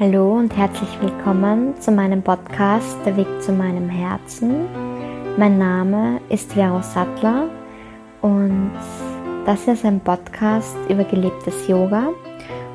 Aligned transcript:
Hallo 0.00 0.38
und 0.38 0.56
herzlich 0.56 0.88
willkommen 1.02 1.78
zu 1.78 1.92
meinem 1.92 2.22
Podcast 2.22 2.96
Der 3.04 3.14
Weg 3.18 3.26
zu 3.42 3.52
meinem 3.52 3.90
Herzen. 3.90 4.64
Mein 5.36 5.58
Name 5.58 6.22
ist 6.30 6.54
Vero 6.54 6.80
Sattler 6.80 7.50
und 8.22 8.72
das 9.44 9.68
ist 9.68 9.84
ein 9.84 10.00
Podcast 10.00 10.78
über 10.88 11.04
gelebtes 11.04 11.68
Yoga 11.68 12.08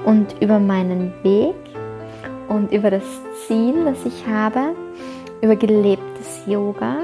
und 0.06 0.36
über 0.44 0.60
meinen 0.60 1.12
Weg 1.24 1.56
und 2.50 2.72
über 2.72 2.92
das 2.92 3.06
Ziel, 3.48 3.84
das 3.86 4.06
ich 4.06 4.28
habe, 4.28 4.76
über 5.42 5.56
gelebtes 5.56 6.44
Yoga 6.46 6.98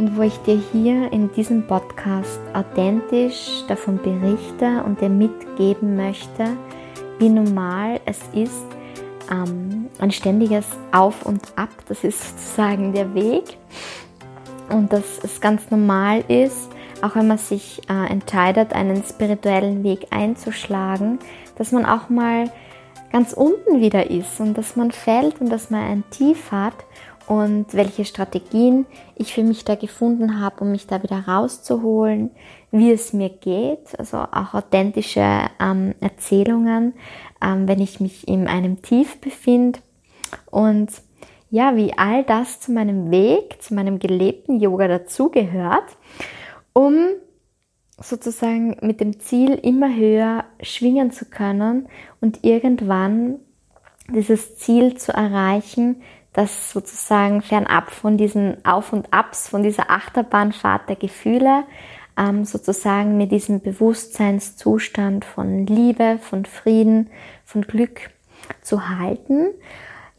und 0.00 0.16
wo 0.16 0.22
ich 0.22 0.38
dir 0.44 0.58
hier 0.72 1.12
in 1.12 1.30
diesem 1.32 1.66
Podcast 1.66 2.40
authentisch 2.54 3.64
davon 3.68 3.98
berichte 3.98 4.82
und 4.82 4.98
dir 4.98 5.10
mitgeben 5.10 5.94
möchte, 5.94 6.56
wie 7.18 7.28
normal 7.28 8.00
es 8.06 8.18
ist, 8.32 8.64
ähm, 9.30 9.90
ein 9.98 10.10
ständiges 10.10 10.64
Auf 10.90 11.26
und 11.26 11.42
Ab. 11.54 11.68
Das 11.86 12.02
ist 12.02 12.30
sozusagen 12.30 12.94
der 12.94 13.12
Weg. 13.12 13.58
Und 14.70 14.90
dass 14.90 15.22
es 15.22 15.38
ganz 15.42 15.70
normal 15.70 16.24
ist, 16.28 16.70
auch 17.02 17.14
wenn 17.14 17.26
man 17.28 17.36
sich 17.36 17.82
äh, 17.90 18.10
entscheidet, 18.10 18.72
einen 18.72 19.02
spirituellen 19.02 19.84
Weg 19.84 20.06
einzuschlagen, 20.08 21.18
dass 21.56 21.72
man 21.72 21.84
auch 21.84 22.08
mal 22.08 22.50
ganz 23.12 23.34
unten 23.34 23.82
wieder 23.82 24.08
ist 24.08 24.40
und 24.40 24.56
dass 24.56 24.76
man 24.76 24.92
fällt 24.92 25.42
und 25.42 25.50
dass 25.50 25.68
man 25.68 25.82
ein 25.82 26.04
Tief 26.08 26.50
hat 26.52 26.86
und 27.30 27.74
welche 27.74 28.04
Strategien 28.04 28.86
ich 29.14 29.32
für 29.32 29.44
mich 29.44 29.64
da 29.64 29.76
gefunden 29.76 30.40
habe, 30.40 30.64
um 30.64 30.72
mich 30.72 30.88
da 30.88 31.00
wieder 31.00 31.28
rauszuholen, 31.28 32.32
wie 32.72 32.90
es 32.90 33.12
mir 33.12 33.28
geht, 33.28 33.96
also 34.00 34.16
auch 34.16 34.52
authentische 34.52 35.24
ähm, 35.60 35.94
Erzählungen, 36.00 36.92
ähm, 37.40 37.68
wenn 37.68 37.80
ich 37.80 38.00
mich 38.00 38.26
in 38.26 38.48
einem 38.48 38.82
Tief 38.82 39.20
befinde. 39.20 39.78
Und 40.50 40.90
ja, 41.50 41.76
wie 41.76 41.96
all 41.96 42.24
das 42.24 42.58
zu 42.58 42.72
meinem 42.72 43.12
Weg, 43.12 43.62
zu 43.62 43.74
meinem 43.74 44.00
gelebten 44.00 44.58
Yoga 44.58 44.88
dazugehört, 44.88 45.96
um 46.72 47.10
sozusagen 47.96 48.76
mit 48.80 49.00
dem 49.00 49.20
Ziel 49.20 49.52
immer 49.52 49.94
höher 49.94 50.46
schwingen 50.64 51.12
zu 51.12 51.26
können 51.26 51.88
und 52.20 52.42
irgendwann 52.42 53.38
dieses 54.12 54.56
Ziel 54.56 54.96
zu 54.96 55.12
erreichen, 55.12 56.02
das 56.32 56.72
sozusagen 56.72 57.42
fernab 57.42 57.90
von 57.90 58.16
diesen 58.16 58.64
Auf 58.64 58.92
und 58.92 59.12
Abs, 59.12 59.48
von 59.48 59.62
dieser 59.62 59.90
Achterbahnfahrt 59.90 60.88
der 60.88 60.96
Gefühle, 60.96 61.64
ähm, 62.16 62.44
sozusagen 62.44 63.16
mit 63.16 63.32
diesem 63.32 63.60
Bewusstseinszustand 63.60 65.24
von 65.24 65.66
Liebe, 65.66 66.18
von 66.20 66.44
Frieden, 66.44 67.10
von 67.44 67.62
Glück 67.62 68.10
zu 68.62 68.88
halten. 68.88 69.48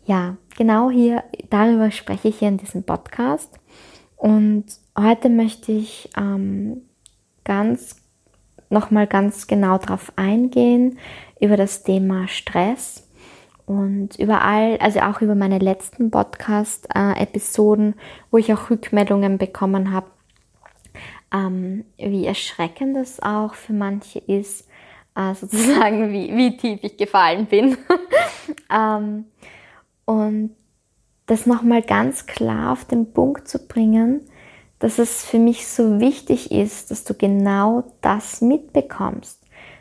Ja, 0.06 0.36
genau 0.58 0.90
hier, 0.90 1.23
darüber 1.50 1.92
spreche 1.92 2.30
ich 2.30 2.40
hier 2.40 2.50
in 2.50 2.58
diesem 2.58 2.84
Podcast. 2.84 3.59
Und 4.18 4.66
heute 4.98 5.30
möchte 5.30 5.72
ich 5.72 6.09
ähm, 6.18 6.81
ganz, 7.44 7.96
nochmal 8.70 9.08
ganz 9.08 9.48
genau 9.48 9.78
darauf 9.78 10.12
eingehen, 10.16 10.98
über 11.40 11.58
das 11.58 11.84
Thema 11.84 12.28
Stress 12.28 13.08
und 13.66 14.17
überall, 14.17 14.78
also 14.78 15.02
auch 15.02 15.22
über 15.22 15.36
meine 15.36 15.59
letzten 15.59 16.12
Podcast-Episoden, 16.12 17.95
wo 18.30 18.38
ich 18.38 18.53
auch 18.53 18.70
Rückmeldungen 18.70 19.38
bekommen 19.38 19.92
habe, 19.92 20.08
ähm, 21.34 21.86
wie 21.98 22.26
erschreckend 22.26 22.98
es 22.98 23.22
auch 23.22 23.53
für 23.53 23.73
manche 23.73 24.20
ist, 24.20 24.68
äh, 25.16 25.34
sozusagen, 25.40 26.12
wie, 26.12 26.36
wie 26.36 26.58
tief 26.58 26.80
ich 26.84 26.98
gefallen 26.98 27.46
bin. 27.46 27.78
ähm, 28.74 29.25
und 30.06 30.56
das 31.25 31.46
nochmal 31.46 31.81
ganz 31.81 32.25
klar 32.25 32.74
auf 32.74 32.85
den 32.85 33.14
Punkt 33.14 33.47
zu 33.47 33.66
bringen, 33.66 34.22
dass 34.80 35.00
es 35.00 35.24
für 35.24 35.40
mich 35.40 35.68
so 35.68 36.00
wichtig 36.00 36.52
ist, 36.52 36.91
dass 36.91 37.03
du 37.03 37.14
genau 37.14 37.84
das 38.02 38.41
mitbekommst, 38.41 39.40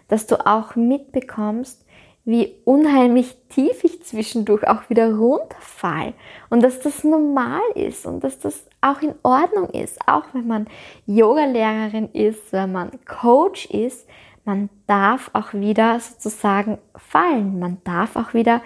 dass 0.08 0.26
du 0.26 0.46
auch 0.46 0.76
mitbekommst, 0.76 1.84
wie 2.30 2.54
unheimlich 2.64 3.36
tief 3.48 3.82
ich 3.82 4.04
zwischendurch 4.04 4.66
auch 4.68 4.88
wieder 4.88 5.12
runterfall 5.12 6.14
und 6.48 6.62
dass 6.62 6.78
das 6.78 7.02
normal 7.02 7.60
ist 7.74 8.06
und 8.06 8.22
dass 8.22 8.38
das 8.38 8.66
auch 8.80 9.02
in 9.02 9.14
Ordnung 9.24 9.68
ist, 9.70 9.98
auch 10.06 10.22
wenn 10.32 10.46
man 10.46 10.68
Yogalehrerin 11.06 12.08
ist, 12.12 12.52
wenn 12.52 12.70
man 12.70 12.92
Coach 13.04 13.66
ist, 13.66 14.06
man 14.44 14.70
darf 14.86 15.30
auch 15.32 15.52
wieder 15.54 15.98
sozusagen 15.98 16.78
fallen, 16.96 17.58
man 17.58 17.78
darf 17.82 18.14
auch 18.14 18.32
wieder 18.32 18.62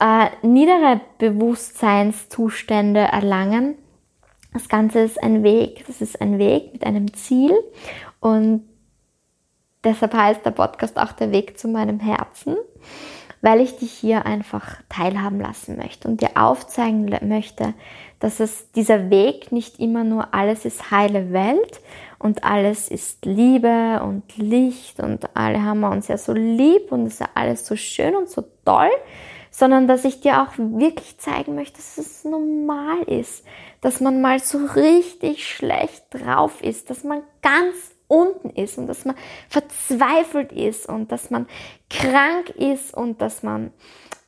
äh, 0.00 0.28
niedere 0.40 1.02
Bewusstseinszustände 1.18 3.00
erlangen. 3.00 3.74
Das 4.54 4.70
Ganze 4.70 5.00
ist 5.00 5.22
ein 5.22 5.42
Weg, 5.42 5.84
das 5.86 6.00
ist 6.00 6.18
ein 6.20 6.38
Weg 6.38 6.72
mit 6.72 6.84
einem 6.84 7.12
Ziel 7.12 7.52
und 8.20 8.69
Deshalb 9.84 10.14
heißt 10.14 10.44
der 10.44 10.50
Podcast 10.50 10.98
auch 10.98 11.12
der 11.12 11.32
Weg 11.32 11.58
zu 11.58 11.68
meinem 11.68 12.00
Herzen, 12.00 12.56
weil 13.40 13.60
ich 13.60 13.78
dich 13.78 13.92
hier 13.92 14.26
einfach 14.26 14.76
teilhaben 14.88 15.40
lassen 15.40 15.78
möchte 15.78 16.08
und 16.08 16.20
dir 16.20 16.30
aufzeigen 16.34 17.10
möchte, 17.22 17.74
dass 18.18 18.40
es 18.40 18.70
dieser 18.72 19.08
Weg 19.08 19.50
nicht 19.50 19.80
immer 19.80 20.04
nur 20.04 20.34
alles 20.34 20.66
ist 20.66 20.90
heile 20.90 21.32
Welt 21.32 21.80
und 22.18 22.44
alles 22.44 22.88
ist 22.88 23.24
Liebe 23.24 24.02
und 24.04 24.36
Licht 24.36 25.00
und 25.00 25.34
alle 25.34 25.64
haben 25.64 25.80
wir 25.80 25.90
uns 25.90 26.08
ja 26.08 26.18
so 26.18 26.34
lieb 26.34 26.92
und 26.92 27.06
es 27.06 27.14
ist 27.14 27.20
ja 27.20 27.28
alles 27.34 27.66
so 27.66 27.76
schön 27.76 28.14
und 28.14 28.28
so 28.28 28.44
toll, 28.66 28.90
sondern 29.50 29.88
dass 29.88 30.04
ich 30.04 30.20
dir 30.20 30.42
auch 30.42 30.52
wirklich 30.58 31.18
zeigen 31.18 31.54
möchte, 31.54 31.78
dass 31.78 31.96
es 31.96 32.24
normal 32.24 33.02
ist, 33.06 33.44
dass 33.80 34.00
man 34.00 34.20
mal 34.20 34.38
so 34.38 34.58
richtig 34.76 35.48
schlecht 35.48 36.04
drauf 36.10 36.62
ist, 36.62 36.90
dass 36.90 37.04
man 37.04 37.22
ganz 37.40 37.74
unten 38.10 38.50
ist 38.50 38.76
und 38.76 38.86
dass 38.86 39.04
man 39.04 39.16
verzweifelt 39.48 40.52
ist 40.52 40.88
und 40.88 41.12
dass 41.12 41.30
man 41.30 41.46
krank 41.88 42.50
ist 42.50 42.92
und 42.92 43.20
dass 43.22 43.42
man 43.42 43.72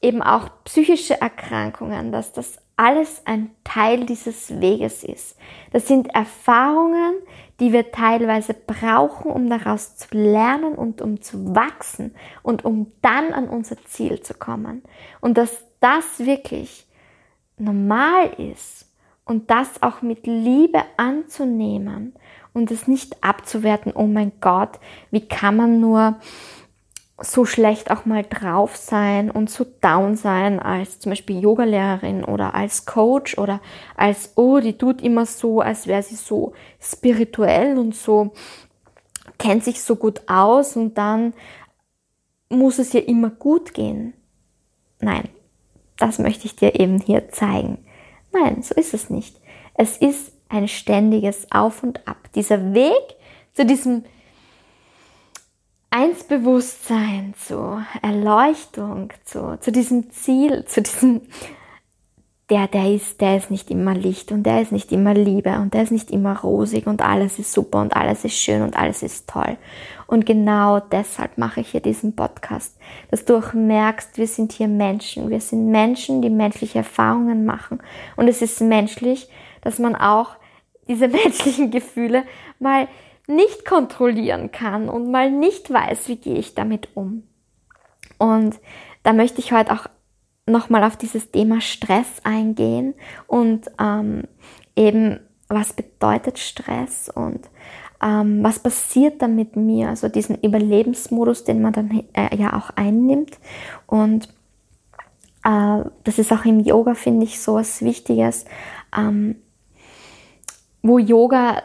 eben 0.00 0.22
auch 0.22 0.48
psychische 0.64 1.20
Erkrankungen, 1.20 2.12
dass 2.12 2.32
das 2.32 2.58
alles 2.76 3.22
ein 3.24 3.50
Teil 3.64 4.06
dieses 4.06 4.60
Weges 4.60 5.04
ist. 5.04 5.36
Das 5.72 5.86
sind 5.86 6.14
Erfahrungen, 6.14 7.14
die 7.60 7.72
wir 7.72 7.92
teilweise 7.92 8.54
brauchen, 8.54 9.30
um 9.30 9.48
daraus 9.48 9.96
zu 9.96 10.08
lernen 10.12 10.74
und 10.74 11.00
um 11.00 11.20
zu 11.20 11.54
wachsen 11.54 12.14
und 12.42 12.64
um 12.64 12.92
dann 13.02 13.32
an 13.32 13.48
unser 13.48 13.76
Ziel 13.84 14.20
zu 14.20 14.34
kommen. 14.34 14.82
Und 15.20 15.38
dass 15.38 15.64
das 15.80 16.18
wirklich 16.18 16.86
normal 17.56 18.32
ist 18.38 18.86
und 19.24 19.50
das 19.50 19.82
auch 19.82 20.02
mit 20.02 20.26
Liebe 20.26 20.82
anzunehmen 20.96 22.14
und 22.52 22.70
es 22.70 22.88
nicht 22.88 23.22
abzuwerten, 23.22 23.92
oh 23.94 24.06
mein 24.06 24.32
Gott, 24.40 24.78
wie 25.10 25.26
kann 25.26 25.56
man 25.56 25.80
nur 25.80 26.16
so 27.20 27.44
schlecht 27.44 27.90
auch 27.90 28.04
mal 28.04 28.24
drauf 28.28 28.76
sein 28.76 29.30
und 29.30 29.48
so 29.50 29.64
down 29.80 30.16
sein 30.16 30.58
als 30.58 30.98
zum 30.98 31.10
Beispiel 31.10 31.40
Yogalehrerin 31.40 32.24
oder 32.24 32.54
als 32.54 32.84
Coach 32.84 33.38
oder 33.38 33.60
als, 33.96 34.32
oh, 34.36 34.58
die 34.58 34.76
tut 34.76 35.02
immer 35.02 35.26
so, 35.26 35.60
als 35.60 35.86
wäre 35.86 36.02
sie 36.02 36.16
so 36.16 36.52
spirituell 36.80 37.78
und 37.78 37.94
so, 37.94 38.32
kennt 39.38 39.62
sich 39.64 39.82
so 39.82 39.96
gut 39.96 40.22
aus 40.26 40.76
und 40.76 40.98
dann 40.98 41.34
muss 42.48 42.78
es 42.78 42.92
ihr 42.92 43.06
immer 43.06 43.30
gut 43.30 43.72
gehen. 43.72 44.14
Nein, 45.00 45.28
das 45.98 46.18
möchte 46.18 46.46
ich 46.46 46.56
dir 46.56 46.78
eben 46.78 46.98
hier 46.98 47.28
zeigen. 47.28 47.78
Nein, 48.32 48.62
so 48.62 48.74
ist 48.74 48.94
es 48.94 49.10
nicht. 49.10 49.40
Es 49.74 49.96
ist 49.96 50.32
ein 50.52 50.68
ständiges 50.68 51.46
Auf 51.50 51.82
und 51.82 52.06
Ab. 52.06 52.16
Dieser 52.34 52.74
Weg 52.74 53.16
zu 53.54 53.64
diesem 53.64 54.04
Einsbewusstsein, 55.90 57.34
zu 57.38 57.82
Erleuchtung, 58.00 59.12
zu, 59.24 59.58
zu 59.60 59.72
diesem 59.72 60.10
Ziel, 60.10 60.64
zu 60.64 60.82
diesem, 60.82 61.22
der, 62.48 62.66
der 62.66 62.94
ist, 62.94 63.20
der 63.20 63.36
ist 63.36 63.50
nicht 63.50 63.70
immer 63.70 63.94
Licht 63.94 64.32
und 64.32 64.44
der 64.44 64.62
ist 64.62 64.72
nicht 64.72 64.90
immer 64.90 65.12
Liebe 65.12 65.50
und 65.58 65.74
der 65.74 65.82
ist 65.82 65.92
nicht 65.92 66.10
immer 66.10 66.40
rosig 66.40 66.86
und 66.86 67.02
alles 67.02 67.38
ist 67.38 67.52
super 67.52 67.80
und 67.80 67.94
alles 67.94 68.24
ist 68.24 68.36
schön 68.36 68.62
und 68.62 68.76
alles 68.76 69.02
ist 69.02 69.28
toll. 69.28 69.56
Und 70.06 70.26
genau 70.26 70.80
deshalb 70.80 71.36
mache 71.38 71.60
ich 71.60 71.68
hier 71.68 71.80
diesen 71.80 72.16
Podcast, 72.16 72.78
dass 73.10 73.24
du 73.24 73.36
auch 73.36 73.52
merkst, 73.52 74.16
wir 74.18 74.26
sind 74.26 74.52
hier 74.52 74.68
Menschen, 74.68 75.30
wir 75.30 75.40
sind 75.40 75.70
Menschen, 75.70 76.22
die 76.22 76.30
menschliche 76.30 76.78
Erfahrungen 76.78 77.44
machen 77.44 77.82
und 78.16 78.28
es 78.28 78.42
ist 78.42 78.60
menschlich, 78.60 79.28
dass 79.62 79.78
man 79.78 79.94
auch 79.94 80.36
diese 80.92 81.08
menschlichen 81.22 81.70
Gefühle 81.70 82.24
mal 82.58 82.88
nicht 83.26 83.64
kontrollieren 83.64 84.52
kann 84.52 84.88
und 84.88 85.10
mal 85.10 85.30
nicht 85.30 85.72
weiß, 85.72 86.08
wie 86.08 86.16
gehe 86.16 86.38
ich 86.38 86.54
damit 86.54 86.88
um. 86.94 87.22
Und 88.18 88.56
da 89.02 89.12
möchte 89.12 89.40
ich 89.40 89.52
heute 89.52 89.72
auch 89.72 89.86
nochmal 90.46 90.84
auf 90.84 90.96
dieses 90.96 91.30
Thema 91.30 91.60
Stress 91.60 92.20
eingehen 92.24 92.94
und 93.26 93.70
ähm, 93.80 94.24
eben, 94.76 95.20
was 95.48 95.72
bedeutet 95.72 96.38
Stress 96.38 97.10
und 97.14 97.48
ähm, 98.02 98.42
was 98.42 98.58
passiert 98.58 99.22
dann 99.22 99.36
mit 99.36 99.54
mir, 99.54 99.88
also 99.88 100.08
diesen 100.08 100.36
Überlebensmodus, 100.36 101.44
den 101.44 101.62
man 101.62 101.72
dann 101.72 102.02
äh, 102.14 102.36
ja 102.36 102.56
auch 102.56 102.70
einnimmt. 102.70 103.38
Und 103.86 104.28
äh, 105.44 105.84
das 106.04 106.18
ist 106.18 106.32
auch 106.32 106.44
im 106.44 106.60
Yoga, 106.60 106.94
finde 106.94 107.24
ich, 107.24 107.40
so 107.40 107.54
was 107.54 107.82
Wichtiges, 107.82 108.44
ähm, 108.96 109.36
wo 110.82 110.98
Yoga 110.98 111.62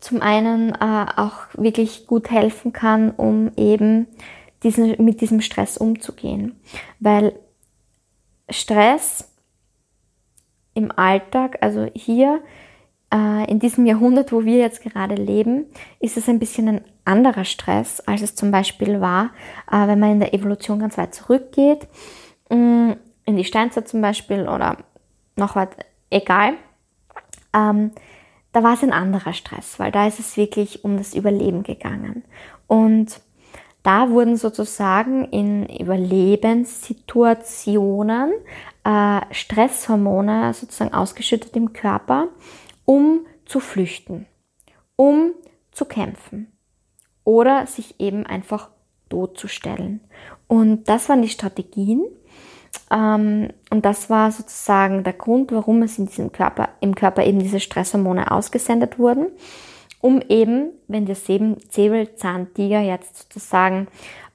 zum 0.00 0.22
einen 0.22 0.70
äh, 0.72 1.06
auch 1.16 1.34
wirklich 1.54 2.06
gut 2.06 2.30
helfen 2.30 2.72
kann, 2.72 3.10
um 3.10 3.50
eben 3.56 4.06
diesen, 4.62 5.02
mit 5.04 5.20
diesem 5.20 5.40
Stress 5.40 5.76
umzugehen. 5.76 6.58
Weil 7.00 7.34
Stress 8.48 9.32
im 10.74 10.92
Alltag, 10.96 11.58
also 11.60 11.88
hier 11.94 12.42
äh, 13.12 13.50
in 13.50 13.58
diesem 13.58 13.86
Jahrhundert, 13.86 14.32
wo 14.32 14.44
wir 14.44 14.58
jetzt 14.58 14.82
gerade 14.82 15.14
leben, 15.14 15.66
ist 16.00 16.16
es 16.16 16.28
ein 16.28 16.38
bisschen 16.38 16.68
ein 16.68 16.84
anderer 17.04 17.44
Stress, 17.44 18.00
als 18.00 18.22
es 18.22 18.34
zum 18.34 18.50
Beispiel 18.50 19.00
war, 19.00 19.30
äh, 19.70 19.86
wenn 19.86 19.98
man 19.98 20.12
in 20.12 20.20
der 20.20 20.34
Evolution 20.34 20.78
ganz 20.78 20.98
weit 20.98 21.14
zurückgeht, 21.14 21.88
mm, 22.50 22.92
in 23.24 23.36
die 23.36 23.44
Steinzeit 23.44 23.88
zum 23.88 24.00
Beispiel 24.00 24.48
oder 24.48 24.78
noch 25.36 25.56
weit, 25.56 25.70
egal. 26.10 26.54
Ähm, 27.54 27.92
da 28.56 28.62
war 28.62 28.72
es 28.72 28.82
ein 28.82 28.94
anderer 28.94 29.34
Stress, 29.34 29.78
weil 29.78 29.92
da 29.92 30.06
ist 30.06 30.18
es 30.18 30.38
wirklich 30.38 30.82
um 30.82 30.96
das 30.96 31.14
Überleben 31.14 31.62
gegangen. 31.62 32.24
Und 32.66 33.20
da 33.82 34.08
wurden 34.08 34.38
sozusagen 34.38 35.26
in 35.26 35.66
Überlebenssituationen 35.66 38.32
äh, 38.82 39.20
Stresshormone 39.30 40.54
sozusagen 40.54 40.94
ausgeschüttet 40.94 41.54
im 41.54 41.74
Körper, 41.74 42.28
um 42.86 43.26
zu 43.44 43.60
flüchten, 43.60 44.24
um 44.96 45.32
zu 45.70 45.84
kämpfen 45.84 46.50
oder 47.24 47.66
sich 47.66 48.00
eben 48.00 48.24
einfach 48.24 48.70
totzustellen. 49.10 50.00
Und 50.48 50.88
das 50.88 51.10
waren 51.10 51.20
die 51.20 51.28
Strategien, 51.28 52.06
und 52.90 53.52
das 53.70 54.10
war 54.10 54.30
sozusagen 54.30 55.02
der 55.02 55.12
Grund, 55.12 55.50
warum 55.52 55.82
es 55.82 55.98
in 55.98 56.06
diesem 56.06 56.30
Körper, 56.30 56.68
im 56.80 56.94
Körper 56.94 57.24
eben 57.24 57.40
diese 57.40 57.60
Stresshormone 57.60 58.30
ausgesendet 58.30 58.98
wurden, 58.98 59.26
um 60.00 60.20
eben, 60.28 60.70
wenn 60.86 61.06
der 61.06 61.16
Säbelzahntiger 61.16 62.80
jetzt 62.80 63.18
sozusagen 63.18 63.88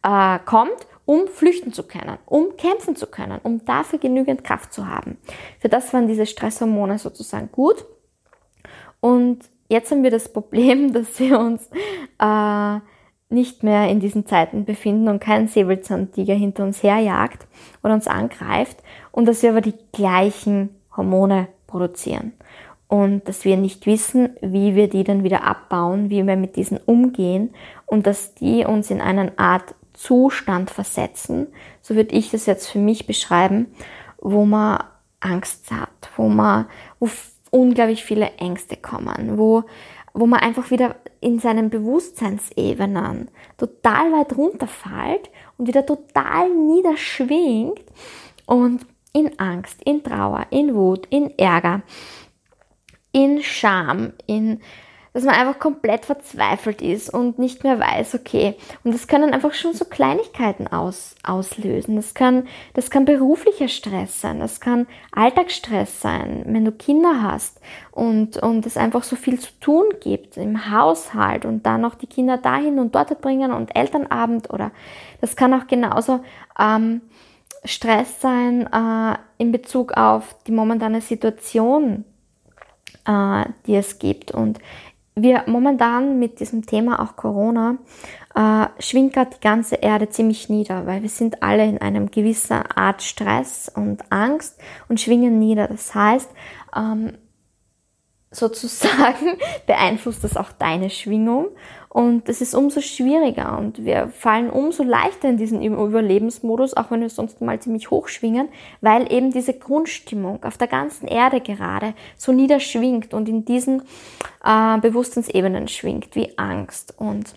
äh, 0.04 0.40
kommt, 0.46 0.86
um 1.06 1.28
flüchten 1.28 1.74
zu 1.74 1.84
können, 1.84 2.18
um 2.26 2.56
kämpfen 2.58 2.96
zu 2.96 3.08
können, 3.08 3.40
um 3.44 3.66
dafür 3.66 4.00
genügend 4.00 4.44
Kraft 4.44 4.74
zu 4.74 4.88
haben. 4.88 5.18
Für 5.60 5.70
das 5.70 5.94
waren 5.94 6.08
diese 6.08 6.26
Stresshormone 6.26 7.00
sozusagen 7.00 7.50
gut. 7.52 7.86
Und 9.00 9.40
jetzt 9.68 9.92
haben 9.92 10.04
wir 10.04 10.12
das 10.12 10.32
Problem, 10.32 10.94
dass 10.94 11.20
wir 11.20 11.40
uns 11.40 11.68
äh, 12.20 12.80
nicht 13.32 13.64
mehr 13.64 13.90
in 13.90 14.00
diesen 14.00 14.26
Zeiten 14.26 14.66
befinden 14.66 15.08
und 15.08 15.20
kein 15.20 15.48
Säbelzahntiger 15.48 16.34
hinter 16.34 16.64
uns 16.64 16.84
herjagt 16.84 17.48
oder 17.84 17.94
uns 17.94 18.08
angreift 18.08 18.78
und 19.12 19.26
dass 19.28 19.44
wir 19.44 19.52
aber 19.52 19.62
die 19.62 19.76
gleichen 19.92 20.70
Hormone 20.96 21.48
produzieren. 21.68 22.34
Und 22.88 23.28
dass 23.30 23.46
wir 23.46 23.56
nicht 23.56 23.86
wissen, 23.86 24.36
wie 24.42 24.76
wir 24.76 24.90
die 24.90 25.06
dann 25.06 25.24
wieder 25.24 25.46
abbauen, 25.46 26.10
wie 26.10 26.28
wir 26.28 26.36
mit 26.36 26.58
diesen 26.58 26.78
umgehen 26.78 27.52
und 27.86 28.06
dass 28.06 28.36
die 28.36 28.66
uns 28.66 28.92
in 28.92 29.00
eine 29.00 29.38
Art 29.40 29.76
Zustand 29.94 30.70
versetzen, 30.70 31.48
so 31.82 31.96
würde 31.96 32.16
ich 32.16 32.32
das 32.32 32.46
jetzt 32.46 32.68
für 32.68 32.80
mich 32.80 33.08
beschreiben, 33.08 33.68
wo 34.18 34.46
man 34.46 34.84
Angst 35.22 35.72
hat, 35.72 36.10
wo 36.18 36.28
man, 36.28 36.66
wo 37.00 37.10
unglaublich 37.52 38.04
viele 38.04 38.32
Ängste 38.38 38.76
kommen, 38.76 39.38
wo 39.38 39.64
wo 40.14 40.26
man 40.26 40.40
einfach 40.40 40.72
wieder 40.72 40.96
in 41.20 41.40
seinen 41.40 41.70
Bewusstseinsebenen 41.70 43.30
total 43.58 44.12
weit 44.12 44.38
runterfällt 44.38 45.30
und 45.58 45.68
wieder 45.68 45.86
total 45.86 46.50
niederschwingt 46.50 47.84
und 48.46 48.86
in 49.14 49.40
Angst, 49.40 49.82
in 49.84 50.04
Trauer, 50.04 50.48
in 50.50 50.74
Wut, 50.76 51.06
in 51.10 51.38
Ärger, 51.38 51.82
in 53.12 53.42
Scham, 53.42 54.14
in 54.26 54.62
dass 55.14 55.24
man 55.24 55.36
einfach 55.36 55.60
komplett 55.60 56.06
verzweifelt 56.06 56.82
ist 56.82 57.14
und 57.14 57.38
nicht 57.38 57.64
mehr 57.64 57.80
weiß, 57.80 58.16
okay. 58.16 58.56
Und 58.84 58.94
das 58.94 59.08
können 59.08 59.34
einfach 59.34 59.54
schon 59.54 59.74
so 59.74 59.84
Kleinigkeiten 59.84 60.68
aus, 60.68 61.16
auslösen. 61.24 61.98
Das 61.98 62.14
kann, 62.14 62.48
das 62.74 62.90
kann 62.90 63.04
beruflicher 63.04 63.68
Stress 63.68 64.22
sein, 64.22 64.40
das 64.40 64.62
kann 64.62 64.88
Alltagsstress 65.12 66.00
sein, 66.00 66.44
wenn 66.46 66.64
du 66.64 66.72
Kinder 66.72 67.22
hast 67.22 67.60
und, 67.92 68.38
und 68.38 68.66
es 68.66 68.78
einfach 68.78 69.04
so 69.04 69.16
viel 69.18 69.40
zu 69.40 69.52
tun 69.60 69.86
gibt 70.00 70.38
im 70.38 70.72
Haushalt 70.72 71.46
und 71.46 71.66
dann 71.66 71.82
noch 71.82 71.96
die 71.96 72.08
Kinder 72.08 72.38
dahin 72.38 72.80
und 72.80 72.96
dort 72.96 73.22
bringen 73.22 73.52
und 73.52 73.76
Elternabend 73.76 74.50
oder 74.50 74.72
das 75.20 75.36
kann 75.36 75.54
auch 75.54 75.68
genauso 75.68 76.22
ähm, 76.58 77.02
Stress 77.64 78.22
sein 78.22 78.68
äh, 78.72 79.18
in 79.38 79.52
Bezug 79.52 79.94
auf 79.94 80.36
die 80.48 80.52
momentane 80.52 81.02
Situation, 81.02 82.06
äh, 83.06 83.46
die 83.68 83.76
es 83.76 84.00
gibt. 84.00 84.32
Und 84.32 84.60
wir 85.22 85.44
momentan 85.48 86.20
mit 86.20 86.40
diesem 86.40 86.66
Thema 86.66 87.00
auch 87.02 87.16
Corona 87.16 87.78
äh, 88.36 88.68
schwingt 88.80 89.14
gerade 89.14 89.32
die 89.36 89.42
ganze 89.42 89.76
Erde 89.76 90.10
ziemlich 90.10 90.50
nieder, 90.50 90.86
weil 90.86 91.02
wir 91.02 91.10
sind 91.10 91.44
alle 91.44 91.66
in 91.66 91.80
einem 91.80 92.12
gewissen 92.12 92.62
Art 92.76 93.02
Stress 93.02 93.72
und 93.74 94.12
Angst 94.12 94.60
und 94.88 95.02
schwingen 95.02 95.40
nieder. 95.40 95.68
Das 95.68 95.94
heißt, 95.94 96.30
ähm, 96.76 97.14
sozusagen 98.32 99.38
beeinflusst 99.68 100.24
das 100.24 100.38
auch 100.38 100.52
deine 100.54 100.90
Schwingung 100.90 101.48
und 101.94 102.30
das 102.30 102.40
ist 102.40 102.56
umso 102.56 102.80
schwieriger 102.80 103.58
und 103.58 103.84
wir 103.84 104.08
fallen 104.08 104.50
umso 104.50 104.82
leichter 104.82 105.28
in 105.28 105.36
diesen 105.36 105.62
Überlebensmodus, 105.62 106.78
auch 106.78 106.90
wenn 106.90 107.02
wir 107.02 107.10
sonst 107.10 107.42
mal 107.42 107.60
ziemlich 107.60 107.92
hoch 107.92 108.08
schwingen, 108.08 108.48
weil 108.80 109.12
eben 109.12 109.32
diese 109.32 109.54
Grundstimmung 109.54 110.42
auf 110.46 110.58
der 110.58 110.70
ganzen 110.70 111.06
Erde 111.08 111.42
gerade 111.42 111.94
so 112.16 112.32
niederschwingt 112.32 113.14
und 113.14 113.28
in 113.28 113.44
diesen 113.44 113.82
äh, 114.46 114.78
Bewusstseinsebenen 114.78 115.68
schwingt, 115.68 116.16
wie 116.16 116.38
Angst 116.38 116.94
und, 116.98 117.34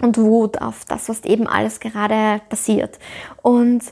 und 0.00 0.18
Wut 0.18 0.62
auf 0.62 0.84
das, 0.84 1.08
was 1.08 1.24
eben 1.24 1.48
alles 1.48 1.80
gerade 1.80 2.42
passiert. 2.48 3.00
Und 3.42 3.82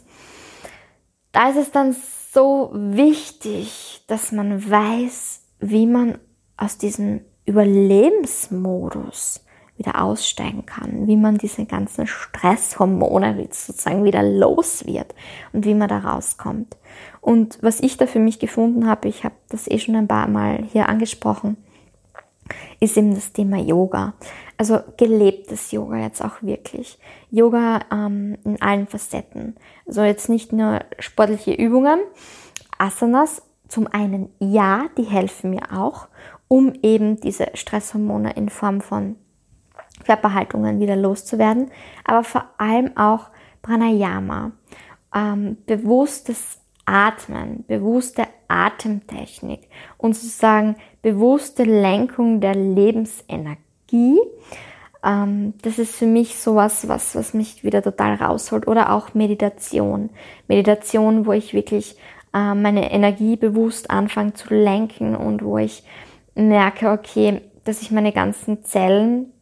da 1.32 1.50
ist 1.50 1.56
es 1.56 1.72
dann 1.72 1.96
so 2.32 2.70
wichtig, 2.72 4.04
dass 4.06 4.30
man 4.30 4.70
weiß, 4.70 5.41
wie 5.62 5.86
man 5.86 6.18
aus 6.56 6.76
diesem 6.76 7.22
Überlebensmodus 7.46 9.44
wieder 9.76 10.02
aussteigen 10.02 10.66
kann, 10.66 11.06
wie 11.06 11.16
man 11.16 11.38
diese 11.38 11.64
ganzen 11.64 12.06
Stresshormone 12.06 13.48
sozusagen 13.50 14.04
wieder 14.04 14.22
los 14.22 14.86
wird 14.86 15.14
und 15.52 15.64
wie 15.64 15.74
man 15.74 15.88
da 15.88 15.98
rauskommt. 15.98 16.76
Und 17.20 17.58
was 17.62 17.80
ich 17.80 17.96
da 17.96 18.06
für 18.06 18.18
mich 18.18 18.38
gefunden 18.38 18.86
habe, 18.86 19.08
ich 19.08 19.24
habe 19.24 19.34
das 19.48 19.68
eh 19.68 19.78
schon 19.78 19.96
ein 19.96 20.08
paar 20.08 20.28
Mal 20.28 20.64
hier 20.70 20.88
angesprochen, 20.88 21.56
ist 22.80 22.96
eben 22.96 23.14
das 23.14 23.32
Thema 23.32 23.58
Yoga. 23.58 24.14
Also 24.58 24.80
gelebtes 24.96 25.70
Yoga 25.70 25.98
jetzt 25.98 26.22
auch 26.22 26.42
wirklich. 26.42 26.98
Yoga 27.30 27.80
ähm, 27.90 28.36
in 28.44 28.60
allen 28.60 28.86
Facetten. 28.86 29.56
Also 29.86 30.02
jetzt 30.02 30.28
nicht 30.28 30.52
nur 30.52 30.80
sportliche 30.98 31.52
Übungen, 31.54 32.00
Asanas. 32.78 33.42
Zum 33.72 33.86
einen 33.86 34.28
ja, 34.38 34.84
die 34.98 35.04
helfen 35.04 35.48
mir 35.48 35.72
auch, 35.72 36.08
um 36.46 36.74
eben 36.82 37.18
diese 37.18 37.46
Stresshormone 37.54 38.34
in 38.34 38.50
Form 38.50 38.82
von 38.82 39.16
Körperhaltungen 40.04 40.78
wieder 40.78 40.94
loszuwerden, 40.94 41.70
aber 42.04 42.22
vor 42.22 42.44
allem 42.58 42.94
auch 42.98 43.30
Pranayama, 43.62 44.52
ähm, 45.14 45.56
bewusstes 45.64 46.60
Atmen, 46.84 47.64
bewusste 47.66 48.24
Atemtechnik 48.46 49.70
und 49.96 50.16
sozusagen 50.16 50.76
bewusste 51.00 51.62
Lenkung 51.62 52.42
der 52.42 52.54
Lebensenergie. 52.54 54.20
Ähm, 55.02 55.54
das 55.62 55.78
ist 55.78 55.94
für 55.94 56.04
mich 56.04 56.38
sowas, 56.38 56.88
was, 56.88 57.14
was 57.14 57.32
mich 57.32 57.64
wieder 57.64 57.82
total 57.82 58.16
rausholt. 58.16 58.66
Oder 58.66 58.92
auch 58.92 59.14
Meditation. 59.14 60.10
Meditation, 60.46 61.24
wo 61.24 61.32
ich 61.32 61.54
wirklich 61.54 61.96
äh, 62.34 62.54
meine 62.54 62.90
Energie 62.92 63.36
bewusst 63.36 63.90
anfange 63.90 64.34
zu 64.34 64.54
lenken 64.54 65.14
und 65.14 65.44
wo 65.44 65.58
ich 65.58 65.84
merke, 66.34 66.90
okay, 66.90 67.40
dass 67.64 67.82
ich 67.82 67.90
meine 67.90 68.12
ganzen 68.12 68.64
Zellen 68.64 69.32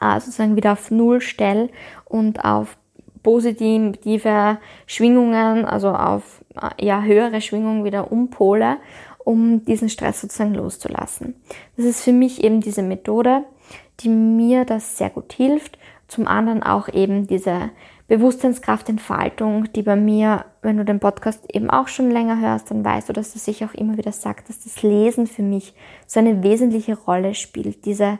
äh, 0.00 0.20
sozusagen 0.20 0.56
wieder 0.56 0.72
auf 0.72 0.90
Null 0.90 1.20
stelle 1.20 1.70
und 2.04 2.44
auf 2.44 2.76
positive 3.22 4.58
Schwingungen, 4.86 5.64
also 5.64 5.90
auf 5.90 6.44
äh, 6.60 6.84
ja, 6.84 7.02
höhere 7.02 7.40
Schwingungen 7.40 7.84
wieder 7.84 8.10
umpole, 8.10 8.78
um 9.24 9.64
diesen 9.64 9.88
Stress 9.88 10.20
sozusagen 10.20 10.54
loszulassen. 10.54 11.34
Das 11.76 11.84
ist 11.84 12.02
für 12.02 12.12
mich 12.12 12.42
eben 12.42 12.60
diese 12.60 12.82
Methode, 12.82 13.44
die 14.00 14.08
mir 14.08 14.64
das 14.64 14.96
sehr 14.96 15.10
gut 15.10 15.32
hilft. 15.32 15.78
Zum 16.06 16.26
anderen 16.26 16.62
auch 16.62 16.88
eben 16.88 17.26
diese 17.26 17.70
Bewusstseinskraftentfaltung, 18.08 19.72
die 19.72 19.82
bei 19.82 19.96
mir, 19.96 20.46
wenn 20.62 20.78
du 20.78 20.84
den 20.84 20.98
Podcast 20.98 21.44
eben 21.54 21.70
auch 21.70 21.88
schon 21.88 22.10
länger 22.10 22.40
hörst, 22.40 22.70
dann 22.70 22.84
weißt 22.84 23.08
du, 23.08 23.12
dass 23.12 23.36
es 23.36 23.44
sich 23.44 23.64
auch 23.64 23.74
immer 23.74 23.96
wieder 23.96 24.12
sagt, 24.12 24.48
dass 24.48 24.64
das 24.64 24.82
Lesen 24.82 25.26
für 25.26 25.42
mich 25.42 25.74
so 26.06 26.20
eine 26.20 26.42
wesentliche 26.42 26.96
Rolle 26.96 27.34
spielt. 27.34 27.84
Diese 27.84 28.18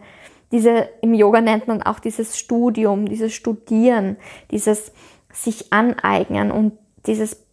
diese, 0.53 0.89
im 1.03 1.15
Yoga 1.15 1.41
nennt 1.41 1.69
man 1.69 1.83
auch 1.83 1.99
dieses 1.99 2.39
Studium, 2.39 3.07
dieses 3.07 3.35
Studieren, 3.35 4.17
dieses 4.51 4.93
sich 5.33 5.73
aneignen 5.73 6.51
und 6.51 6.73
dieses, 7.07 7.45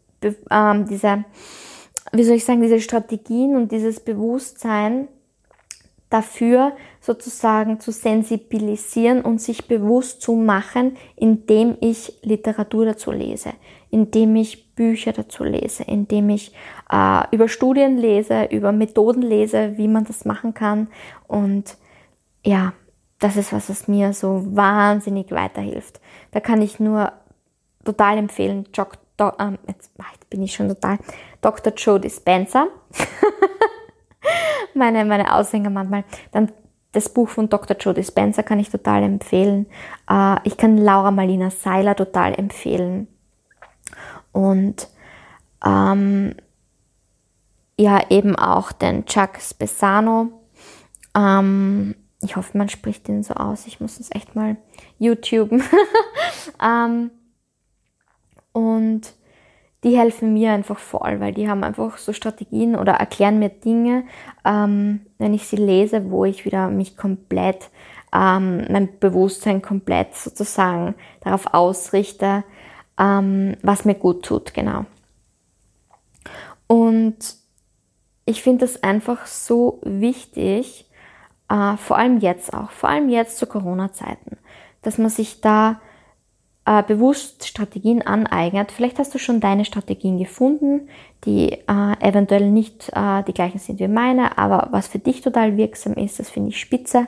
ähm, 0.49 0.85
diese, 0.87 1.25
wie 2.13 2.23
soll 2.23 2.37
ich 2.37 2.45
sagen, 2.45 2.61
diese 2.61 2.79
Strategien 2.79 3.55
und 3.57 3.71
dieses 3.71 3.99
Bewusstsein 3.99 5.07
dafür 6.15 6.71
sozusagen 7.01 7.79
zu 7.79 7.91
sensibilisieren 7.91 9.21
und 9.21 9.41
sich 9.41 9.67
bewusst 9.67 10.21
zu 10.21 10.33
machen, 10.33 10.95
indem 11.15 11.77
ich 11.81 12.13
Literatur 12.21 12.85
dazu 12.85 13.11
lese, 13.11 13.51
indem 13.89 14.35
ich 14.37 14.73
Bücher 14.75 15.11
dazu 15.11 15.43
lese, 15.43 15.83
indem 15.83 16.29
ich 16.29 16.53
äh, 16.91 17.23
über 17.31 17.49
Studien 17.49 17.97
lese, 17.97 18.45
über 18.45 18.71
Methoden 18.71 19.21
lese, 19.21 19.77
wie 19.77 19.89
man 19.89 20.05
das 20.05 20.23
machen 20.25 20.53
kann. 20.53 20.87
Und 21.27 21.77
ja, 22.45 22.73
das 23.19 23.35
ist 23.35 23.51
was, 23.51 23.69
was 23.69 23.87
mir 23.87 24.13
so 24.13 24.43
wahnsinnig 24.55 25.31
weiterhilft. 25.31 25.99
Da 26.31 26.39
kann 26.39 26.61
ich 26.61 26.79
nur 26.79 27.11
total 27.83 28.17
empfehlen, 28.17 28.65
Doc, 28.71 28.97
Do, 29.17 29.31
ähm, 29.39 29.57
jetzt, 29.67 29.91
jetzt 30.13 30.29
bin 30.29 30.41
ich 30.43 30.53
schon 30.53 30.67
total, 30.69 30.97
Dr. 31.41 31.73
Joe 31.73 31.99
Dispenza. 31.99 32.67
meine, 34.75 35.05
meine 35.05 35.33
Aushänger 35.33 35.69
manchmal. 35.69 36.03
Dann 36.31 36.51
das 36.91 37.09
Buch 37.09 37.29
von 37.29 37.49
Dr. 37.49 37.75
Joe 37.77 37.93
Dispenza 37.93 38.41
kann 38.41 38.59
ich 38.59 38.69
total 38.69 39.03
empfehlen. 39.03 39.65
Äh, 40.09 40.37
ich 40.43 40.57
kann 40.57 40.77
Laura 40.77 41.11
Malina 41.11 41.49
Seiler 41.49 41.95
total 41.95 42.33
empfehlen. 42.33 43.07
Und 44.31 44.87
ähm, 45.65 46.35
ja, 47.77 48.09
eben 48.09 48.35
auch 48.35 48.71
den 48.71 49.05
Chuck 49.05 49.39
Spesano. 49.41 50.31
Ähm, 51.15 51.95
ich 52.21 52.35
hoffe, 52.35 52.57
man 52.57 52.69
spricht 52.69 53.09
ihn 53.09 53.23
so 53.23 53.33
aus. 53.33 53.67
Ich 53.67 53.79
muss 53.79 53.99
es 53.99 54.11
echt 54.11 54.35
mal 54.35 54.55
YouTuben. 54.99 55.63
ähm, 56.63 57.11
und 58.53 59.13
die 59.85 59.95
helfen 59.95 60.33
mir 60.33 60.51
einfach 60.51 60.79
voll, 60.79 61.19
weil 61.19 61.31
die 61.31 61.47
haben 61.47 61.63
einfach 61.63 61.99
so 61.99 62.11
Strategien 62.11 62.75
oder 62.75 62.93
erklären 62.93 63.37
mir 63.37 63.49
Dinge, 63.49 64.03
ähm, 64.43 65.05
wenn 65.19 65.35
ich 65.35 65.47
sie 65.47 65.57
lese, 65.57 66.09
wo 66.09 66.25
ich 66.25 66.43
wieder 66.43 66.69
mich 66.69 66.97
komplett, 66.97 67.69
ähm, 68.11 68.65
mein 68.71 68.89
Bewusstsein 68.99 69.61
komplett 69.61 70.15
sozusagen 70.15 70.95
darauf 71.21 71.53
ausrichte, 71.53 72.43
ähm, 72.97 73.57
was 73.61 73.85
mir 73.85 73.93
gut 73.93 74.25
tut, 74.25 74.55
genau. 74.55 74.85
Und 76.65 77.35
ich 78.25 78.41
finde 78.41 78.65
das 78.65 78.81
einfach 78.81 79.27
so 79.27 79.81
wichtig, 79.83 80.89
äh, 81.47 81.77
vor 81.77 81.99
allem 81.99 82.17
jetzt 82.17 82.55
auch, 82.55 82.71
vor 82.71 82.89
allem 82.89 83.09
jetzt 83.09 83.37
zu 83.37 83.45
Corona-Zeiten, 83.45 84.37
dass 84.81 84.97
man 84.97 85.11
sich 85.11 85.41
da 85.41 85.79
äh, 86.65 86.83
bewusst 86.83 87.47
Strategien 87.47 88.01
aneignet. 88.01 88.71
Vielleicht 88.71 88.99
hast 88.99 89.13
du 89.13 89.19
schon 89.19 89.39
deine 89.39 89.65
Strategien 89.65 90.17
gefunden, 90.17 90.89
die 91.23 91.51
äh, 91.51 91.99
eventuell 91.99 92.49
nicht 92.49 92.89
äh, 92.93 93.23
die 93.23 93.33
gleichen 93.33 93.59
sind 93.59 93.79
wie 93.79 93.87
meine, 93.87 94.37
aber 94.37 94.69
was 94.71 94.87
für 94.87 94.99
dich 94.99 95.21
total 95.21 95.57
wirksam 95.57 95.93
ist, 95.93 96.19
das 96.19 96.29
finde 96.29 96.49
ich 96.49 96.59
spitze. 96.59 97.07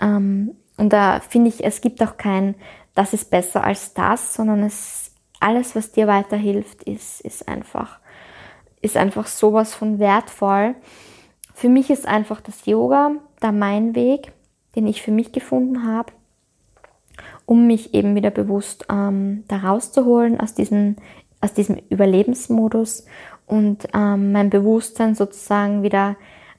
Ähm, 0.00 0.56
und 0.76 0.92
da 0.92 1.20
finde 1.20 1.48
ich, 1.48 1.64
es 1.64 1.80
gibt 1.80 2.02
auch 2.02 2.16
kein, 2.16 2.54
das 2.94 3.12
ist 3.12 3.30
besser 3.30 3.64
als 3.64 3.94
das, 3.94 4.34
sondern 4.34 4.62
es, 4.62 5.14
alles, 5.40 5.74
was 5.74 5.92
dir 5.92 6.06
weiterhilft, 6.06 6.82
ist, 6.84 7.20
ist 7.22 7.48
einfach, 7.48 7.98
ist 8.80 8.96
einfach 8.96 9.26
sowas 9.26 9.74
von 9.74 9.98
wertvoll. 9.98 10.74
Für 11.54 11.68
mich 11.68 11.90
ist 11.90 12.06
einfach 12.06 12.40
das 12.40 12.66
Yoga 12.66 13.12
da 13.40 13.52
mein 13.52 13.94
Weg, 13.94 14.32
den 14.76 14.86
ich 14.86 15.02
für 15.02 15.10
mich 15.10 15.32
gefunden 15.32 15.86
habe 15.86 16.12
um 17.46 17.66
mich 17.66 17.94
eben 17.94 18.14
wieder 18.14 18.30
bewusst 18.30 18.86
ähm, 18.90 19.44
da 19.48 19.58
rauszuholen 19.58 20.40
aus, 20.40 20.54
diesen, 20.54 20.96
aus 21.40 21.52
diesem 21.52 21.76
Überlebensmodus 21.90 23.06
und 23.46 23.88
ähm, 23.94 24.32
mein 24.32 24.50
Bewusstsein 24.50 25.14
sozusagen 25.14 25.82
wieder 25.82 26.16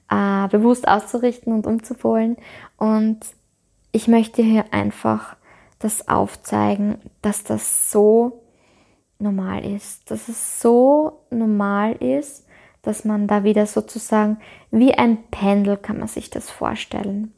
äh, 0.10 0.48
bewusst 0.50 0.88
auszurichten 0.88 1.54
und 1.54 1.66
umzupolen. 1.68 2.38
Und 2.78 3.20
ich 3.92 4.08
möchte 4.08 4.42
hier 4.42 4.66
einfach 4.72 5.36
das 5.80 6.08
aufzeigen, 6.08 6.98
dass 7.22 7.44
das 7.44 7.92
so 7.92 8.44
normal 9.20 9.66
ist, 9.66 10.10
dass 10.12 10.28
es 10.28 10.62
so 10.62 11.26
normal 11.30 11.94
ist, 11.94 12.46
dass 12.82 13.06
man 13.06 13.28
da 13.28 13.44
wieder 13.44 13.66
sozusagen 13.66 14.38
wie 14.72 14.94
ein 14.94 15.24
Pendel 15.32 15.78
kann 15.78 16.00
man 16.00 16.08
sich 16.08 16.30
das 16.30 16.50
vorstellen. 16.50 17.34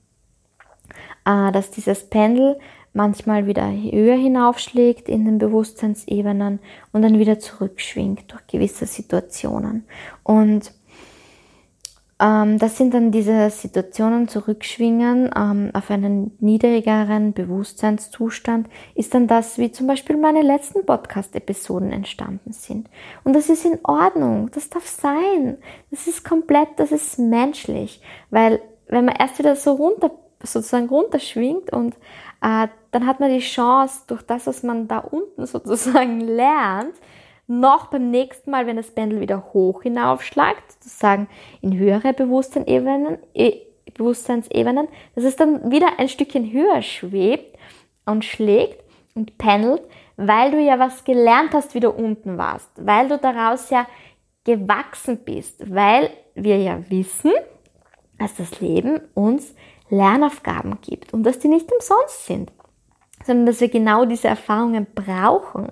Äh, 1.26 1.52
dass 1.52 1.72
dieses 1.72 2.10
Pendel 2.10 2.60
manchmal 2.96 3.46
wieder 3.46 3.70
höher 3.70 4.16
hinaufschlägt 4.16 5.10
in 5.10 5.26
den 5.26 5.38
Bewusstseinsebenen 5.38 6.60
und 6.92 7.02
dann 7.02 7.20
wieder 7.20 7.40
zurückschwingt 7.40 8.32
durch 8.32 8.48
gewisse 8.48 8.86
Situationen. 8.86 9.86
Und 10.24 10.72
ähm, 12.18 12.58
das 12.60 12.78
sind 12.78 12.94
dann 12.94 13.12
diese 13.12 13.50
Situationen 13.50 14.30
zurückschwingen 14.30 15.32
ähm, 15.36 15.72
auf 15.74 15.92
einen 15.92 16.32
niedrigeren 16.40 17.34
Bewusstseinszustand, 17.34 18.70
ist 18.96 19.14
dann 19.14 19.28
das, 19.28 19.58
wie 19.58 19.72
zum 19.72 19.88
Beispiel 19.88 20.16
meine 20.16 20.42
letzten 20.42 20.86
Podcast-Episoden 20.86 21.92
entstanden 21.92 22.54
sind. 22.54 22.90
Und 23.26 23.34
das 23.34 23.50
ist 23.50 23.66
in 23.66 23.80
Ordnung, 23.84 24.50
das 24.52 24.70
darf 24.70 24.88
sein, 24.88 25.58
das 25.92 26.08
ist 26.08 26.24
komplett, 26.24 26.70
das 26.78 26.94
ist 26.94 27.20
menschlich, 27.20 28.02
weil 28.30 28.62
wenn 28.88 29.06
man 29.06 29.16
erst 29.16 29.40
wieder 29.40 29.58
so 29.58 29.74
runter, 29.74 30.12
sozusagen 30.42 30.88
runterschwingt 30.88 31.74
und 31.74 31.96
dann 32.46 33.08
hat 33.08 33.20
man 33.20 33.32
die 33.32 33.40
Chance, 33.40 34.04
durch 34.08 34.22
das, 34.22 34.46
was 34.46 34.62
man 34.62 34.88
da 34.88 35.00
unten 35.00 35.46
sozusagen 35.46 36.22
lernt, 36.22 36.94
noch 37.48 37.88
beim 37.88 38.10
nächsten 38.10 38.52
Mal, 38.52 38.66
wenn 38.66 38.76
das 38.76 38.92
Pendel 38.92 39.20
wieder 39.20 39.54
hoch 39.54 39.84
hinaufschlagt, 39.84 40.72
sozusagen 40.74 41.28
in 41.62 41.78
höhere 41.78 42.14
Bewusstseinsebenen, 42.14 43.20
e, 43.34 43.62
Bewusstseinsebenen, 43.94 44.88
dass 45.14 45.24
es 45.24 45.36
dann 45.36 45.72
wieder 45.72 46.00
ein 46.00 46.10
Stückchen 46.10 46.52
höher 46.52 46.82
schwebt 46.82 47.58
und 48.06 48.26
schlägt 48.26 48.84
und 49.14 49.38
pendelt, 49.38 49.84
weil 50.18 50.52
du 50.52 50.60
ja 50.60 50.80
was 50.80 51.04
gelernt 51.04 51.54
hast, 51.54 51.76
wie 51.76 51.80
du 51.80 51.92
unten 51.92 52.38
warst, 52.38 52.70
weil 52.78 53.08
du 53.08 53.18
daraus 53.18 53.70
ja 53.70 53.88
gewachsen 54.44 55.20
bist, 55.24 55.72
weil 55.74 56.10
wir 56.34 56.58
ja 56.58 56.80
wissen, 56.90 57.32
dass 58.18 58.36
das 58.36 58.60
Leben 58.60 59.02
uns 59.14 59.54
Lernaufgaben 59.90 60.80
gibt 60.82 61.14
und 61.14 61.24
dass 61.24 61.40
die 61.40 61.48
nicht 61.48 61.72
umsonst 61.72 62.26
sind, 62.26 62.52
sondern 63.26 63.46
dass 63.46 63.62
wir 63.62 63.70
genau 63.70 64.06
diese 64.06 64.28
Erfahrungen 64.28 64.88
brauchen, 64.94 65.72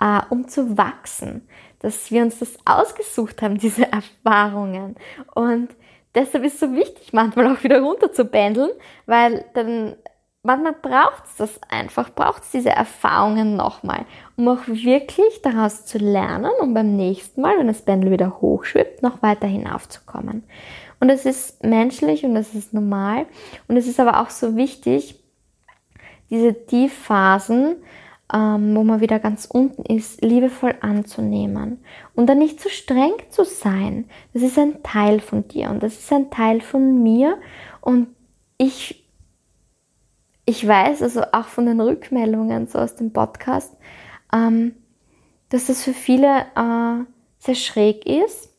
äh, 0.00 0.20
um 0.30 0.48
zu 0.48 0.76
wachsen, 0.76 1.46
dass 1.80 2.10
wir 2.10 2.22
uns 2.22 2.38
das 2.38 2.58
ausgesucht 2.64 3.42
haben, 3.42 3.58
diese 3.58 3.90
Erfahrungen. 3.90 4.96
Und 5.34 5.68
deshalb 6.14 6.44
ist 6.44 6.54
es 6.54 6.60
so 6.60 6.74
wichtig, 6.74 7.12
manchmal 7.12 7.54
auch 7.54 7.62
wieder 7.62 7.80
runter 7.80 8.12
zu 8.12 8.24
pendeln, 8.24 8.70
weil 9.06 9.44
dann 9.54 9.96
manchmal 10.42 10.74
braucht 10.74 11.24
es 11.24 11.36
das 11.36 11.60
einfach, 11.68 12.14
braucht 12.14 12.42
es 12.42 12.50
diese 12.50 12.70
Erfahrungen 12.70 13.56
nochmal, 13.56 14.04
um 14.36 14.48
auch 14.48 14.66
wirklich 14.66 15.42
daraus 15.42 15.84
zu 15.86 15.98
lernen, 15.98 16.52
um 16.60 16.74
beim 16.74 16.94
nächsten 16.96 17.40
Mal, 17.40 17.58
wenn 17.58 17.66
das 17.66 17.82
Pendel 17.82 18.12
wieder 18.12 18.40
hochschwebt, 18.40 19.02
noch 19.02 19.22
weiter 19.22 19.46
hinaufzukommen. 19.46 20.44
Und 21.04 21.10
es 21.10 21.26
ist 21.26 21.62
menschlich 21.62 22.24
und 22.24 22.34
es 22.34 22.54
ist 22.54 22.72
normal. 22.72 23.26
Und 23.68 23.76
es 23.76 23.86
ist 23.86 24.00
aber 24.00 24.22
auch 24.22 24.30
so 24.30 24.56
wichtig, 24.56 25.22
diese 26.30 26.64
Tiefphasen, 26.64 27.76
ähm, 28.32 28.74
wo 28.74 28.84
man 28.84 29.02
wieder 29.02 29.18
ganz 29.18 29.44
unten 29.44 29.82
ist, 29.82 30.22
liebevoll 30.24 30.74
anzunehmen 30.80 31.84
und 32.14 32.26
dann 32.26 32.38
nicht 32.38 32.58
zu 32.58 32.70
streng 32.70 33.12
zu 33.28 33.44
sein. 33.44 34.08
Das 34.32 34.42
ist 34.42 34.58
ein 34.58 34.82
Teil 34.82 35.20
von 35.20 35.46
dir 35.46 35.68
und 35.68 35.82
das 35.82 35.92
ist 35.92 36.10
ein 36.10 36.30
Teil 36.30 36.62
von 36.62 37.02
mir. 37.02 37.36
Und 37.82 38.06
ich, 38.56 39.06
ich 40.46 40.66
weiß, 40.66 41.02
also 41.02 41.20
auch 41.32 41.48
von 41.48 41.66
den 41.66 41.82
Rückmeldungen 41.82 42.66
so 42.66 42.78
aus 42.78 42.96
dem 42.96 43.12
Podcast, 43.12 43.76
ähm, 44.32 44.74
dass 45.50 45.66
das 45.66 45.84
für 45.84 45.92
viele 45.92 46.46
äh, 46.56 47.04
sehr 47.40 47.56
schräg 47.56 48.06
ist 48.06 48.53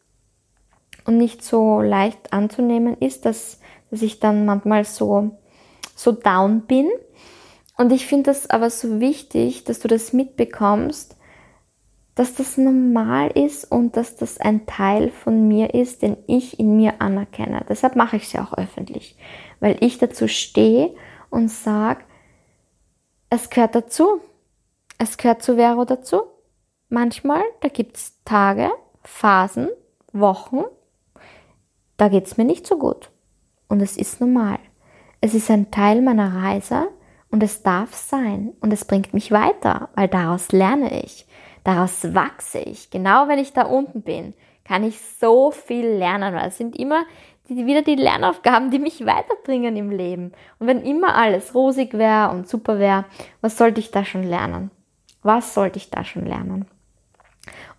und 1.05 1.17
nicht 1.17 1.43
so 1.43 1.81
leicht 1.81 2.33
anzunehmen 2.33 2.97
ist, 2.99 3.25
dass, 3.25 3.59
dass 3.91 4.01
ich 4.01 4.19
dann 4.19 4.45
manchmal 4.45 4.83
so, 4.83 5.37
so 5.95 6.11
down 6.11 6.61
bin. 6.61 6.89
Und 7.77 7.91
ich 7.91 8.07
finde 8.07 8.31
das 8.31 8.49
aber 8.49 8.69
so 8.69 8.99
wichtig, 8.99 9.63
dass 9.65 9.79
du 9.79 9.87
das 9.87 10.13
mitbekommst, 10.13 11.15
dass 12.15 12.33
das 12.33 12.57
normal 12.57 13.29
ist 13.31 13.69
und 13.69 13.97
dass 13.97 14.15
das 14.15 14.39
ein 14.39 14.65
Teil 14.65 15.09
von 15.09 15.47
mir 15.47 15.73
ist, 15.73 16.01
den 16.01 16.15
ich 16.27 16.59
in 16.59 16.77
mir 16.77 17.01
anerkenne. 17.01 17.65
Deshalb 17.67 17.97
mache 17.97 18.15
ich 18.15 18.23
es 18.23 18.33
ja 18.33 18.43
auch 18.43 18.57
öffentlich, 18.57 19.17
weil 19.59 19.77
ich 19.81 19.97
dazu 19.97 20.27
stehe 20.29 20.95
und 21.29 21.49
sage, 21.49 22.03
es 23.29 23.49
gehört 23.49 23.75
dazu. 23.75 24.21
Es 24.97 25.17
gehört 25.17 25.43
zu 25.43 25.57
Vero 25.57 25.83
dazu. 25.83 26.21
Manchmal, 26.87 27.43
da 27.59 27.67
gibt 27.67 27.97
es 27.97 28.13
Tage, 28.23 28.71
Phasen, 29.03 29.67
Wochen, 30.13 30.63
da 31.97 32.09
geht 32.09 32.25
es 32.25 32.37
mir 32.37 32.45
nicht 32.45 32.67
so 32.67 32.77
gut. 32.77 33.09
Und 33.67 33.81
es 33.81 33.97
ist 33.97 34.21
normal. 34.21 34.59
es 35.21 35.33
ist 35.33 35.49
ein 35.49 35.71
Teil 35.71 36.01
meiner 36.01 36.43
Reise 36.43 36.87
und 37.31 37.41
es 37.41 37.63
darf 37.63 37.93
sein 37.93 38.53
und 38.59 38.71
es 38.71 38.85
bringt 38.85 39.13
mich 39.13 39.31
weiter, 39.31 39.89
weil 39.95 40.07
daraus 40.07 40.51
lerne 40.51 41.03
ich, 41.03 41.25
daraus 41.63 42.13
wachse 42.13 42.59
ich. 42.59 42.91
Genau 42.91 43.27
wenn 43.27 43.39
ich 43.39 43.51
da 43.53 43.63
unten 43.63 44.03
bin, 44.03 44.35
kann 44.63 44.83
ich 44.83 44.99
so 45.19 45.51
viel 45.51 45.87
lernen, 45.87 46.35
weil 46.35 46.49
es 46.49 46.57
sind 46.57 46.75
immer 46.75 47.03
die, 47.49 47.65
wieder 47.65 47.81
die 47.81 47.95
Lernaufgaben, 47.95 48.71
die 48.71 48.79
mich 48.79 49.05
weiterbringen 49.05 49.75
im 49.75 49.89
Leben. 49.89 50.31
Und 50.59 50.67
wenn 50.67 50.81
immer 50.83 51.15
alles 51.15 51.53
rosig 51.53 51.93
wäre 51.93 52.29
und 52.31 52.47
super 52.47 52.79
wäre, 52.79 53.05
was 53.41 53.57
sollte 53.57 53.79
ich 53.79 53.91
da 53.91 54.05
schon 54.05 54.23
lernen? 54.23 54.71
Was 55.21 55.53
sollte 55.53 55.77
ich 55.77 55.89
da 55.89 56.03
schon 56.03 56.25
lernen? 56.25 56.65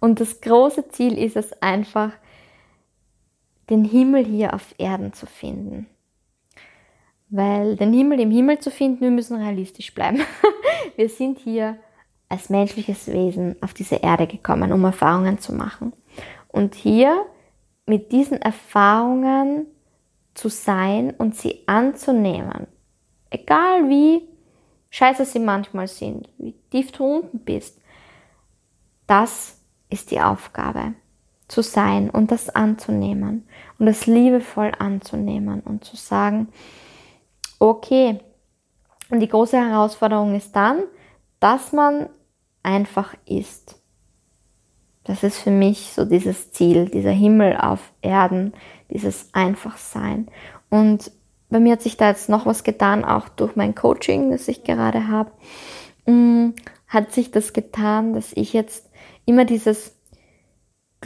Und 0.00 0.20
das 0.20 0.40
große 0.40 0.88
Ziel 0.88 1.18
ist 1.18 1.37
es 1.37 1.62
einfach, 1.62 2.12
den 3.70 3.85
Himmel 3.85 4.25
hier 4.25 4.54
auf 4.54 4.75
Erden 4.78 5.12
zu 5.12 5.26
finden. 5.26 5.87
Weil 7.28 7.76
den 7.76 7.92
Himmel 7.92 8.20
im 8.20 8.30
Himmel 8.30 8.61
zu 8.61 8.70
finden, 8.70 9.00
wir 9.00 9.11
müssen 9.11 9.37
realistisch 9.37 9.92
bleiben. 9.94 10.20
wir 10.96 11.08
sind 11.08 11.38
hier 11.38 11.78
als 12.28 12.50
menschliches 12.50 13.08
Wesen 13.08 13.56
auf 13.62 13.75
diese 13.75 13.96
Erde 13.96 14.26
gekommen, 14.26 14.73
um 14.73 14.85
Erfahrungen 14.85 15.38
zu 15.38 15.52
machen. 15.52 15.92
Und 16.49 16.75
hier 16.75 17.26
mit 17.87 18.12
diesen 18.12 18.40
Erfahrungen 18.40 19.66
zu 20.35 20.49
sein 20.49 21.14
und 21.16 21.37
sie 21.37 21.62
anzunehmen. 21.66 22.66
Egal 23.30 23.88
wie 23.88 24.28
scheiße 24.90 25.25
sie 25.25 25.38
manchmal 25.38 25.88
sind, 25.88 26.28
wie 26.38 26.54
tief 26.70 26.92
du 26.92 27.04
unten 27.04 27.40
bist. 27.40 27.80
Das 29.06 29.61
ist 29.88 30.11
die 30.11 30.20
Aufgabe, 30.20 30.94
zu 31.49 31.62
sein 31.62 32.11
und 32.11 32.31
das 32.31 32.49
anzunehmen 32.50 33.47
und 33.79 33.87
das 33.87 34.07
liebevoll 34.07 34.73
anzunehmen 34.79 35.61
und 35.61 35.85
zu 35.85 35.97
sagen, 35.97 36.49
okay. 37.59 38.21
Und 39.11 39.21
die 39.21 39.29
große 39.29 39.57
Herausforderung 39.57 40.35
ist 40.35 40.57
dann, 40.57 40.83
dass 41.38 41.73
man 41.73 42.09
einfach 42.62 43.15
ist. 43.25 43.81
Das 45.05 45.23
ist 45.23 45.38
für 45.38 45.53
mich 45.53 45.93
so 45.95 46.05
dieses 46.05 46.50
Ziel, 46.50 46.88
dieser 46.88 47.12
Himmel 47.12 47.57
auf 47.57 47.93
Erden, 48.03 48.53
dieses 48.91 49.29
Einfachsein. 49.33 50.26
Und 50.69 51.12
bei 51.49 51.61
mir 51.61 51.73
hat 51.73 51.83
sich 51.83 51.97
da 51.97 52.09
jetzt 52.09 52.29
noch 52.29 52.45
was 52.45 52.65
getan, 52.65 53.05
auch 53.05 53.29
durch 53.29 53.55
mein 53.55 53.76
Coaching, 53.76 54.33
das 54.33 54.49
ich 54.49 54.65
gerade 54.65 55.07
habe, 55.07 55.31
mm, 56.07 56.55
hat 56.88 57.12
sich 57.12 57.31
das 57.31 57.53
getan, 57.53 58.15
dass 58.15 58.33
ich 58.33 58.53
jetzt 58.53 58.91
immer 59.26 59.45
dieses 59.45 59.96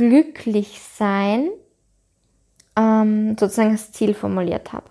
Glücklichsein 0.00 1.50
ähm, 2.74 3.36
sozusagen 3.38 3.72
als 3.72 3.92
Ziel 3.92 4.14
formuliert 4.14 4.72
habe. 4.72 4.88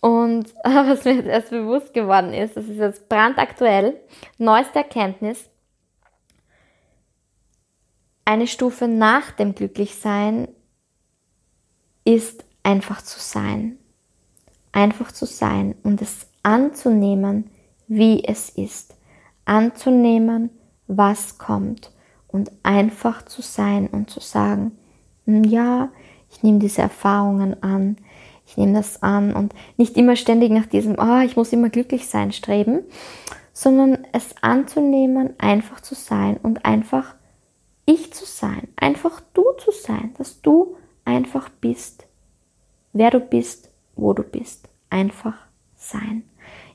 Und 0.00 0.54
was 0.64 1.04
mir 1.04 1.16
jetzt 1.16 1.26
erst 1.26 1.50
bewusst 1.50 1.92
geworden 1.92 2.32
ist, 2.32 2.56
das 2.56 2.66
ist 2.66 2.78
jetzt 2.78 3.08
brandaktuell, 3.08 4.00
neueste 4.38 4.78
Erkenntnis, 4.78 5.50
eine 8.24 8.46
Stufe 8.46 8.88
nach 8.88 9.30
dem 9.32 9.54
Glücklichsein 9.54 10.48
ist 12.04 12.44
einfach 12.62 13.02
zu 13.02 13.18
sein. 13.20 13.78
Einfach 14.72 15.12
zu 15.12 15.26
sein 15.26 15.74
und 15.82 16.02
es 16.02 16.26
anzunehmen, 16.42 17.50
wie 17.86 18.24
es 18.24 18.50
ist. 18.50 18.96
Anzunehmen, 19.44 20.50
was 20.86 21.38
kommt. 21.38 21.90
Und 22.38 22.52
einfach 22.62 23.24
zu 23.24 23.42
sein 23.42 23.88
und 23.88 24.10
zu 24.10 24.20
sagen, 24.20 24.70
hm, 25.24 25.42
ja, 25.42 25.88
ich 26.30 26.44
nehme 26.44 26.60
diese 26.60 26.82
Erfahrungen 26.82 27.60
an, 27.64 27.96
ich 28.46 28.56
nehme 28.56 28.74
das 28.74 29.02
an 29.02 29.34
und 29.34 29.52
nicht 29.76 29.96
immer 29.96 30.14
ständig 30.14 30.52
nach 30.52 30.66
diesem, 30.66 30.94
oh, 31.00 31.18
ich 31.24 31.34
muss 31.34 31.52
immer 31.52 31.68
glücklich 31.68 32.06
sein, 32.06 32.30
streben, 32.30 32.84
sondern 33.52 34.06
es 34.12 34.36
anzunehmen, 34.40 35.30
einfach 35.38 35.80
zu 35.80 35.96
sein 35.96 36.36
und 36.40 36.64
einfach 36.64 37.16
ich 37.86 38.12
zu 38.14 38.24
sein, 38.24 38.68
einfach 38.76 39.20
du 39.34 39.42
zu 39.58 39.72
sein, 39.72 40.14
dass 40.16 40.40
du 40.40 40.76
einfach 41.04 41.48
bist, 41.48 42.06
wer 42.92 43.10
du 43.10 43.18
bist, 43.18 43.68
wo 43.96 44.12
du 44.12 44.22
bist, 44.22 44.68
einfach 44.90 45.34
sein. 45.74 46.22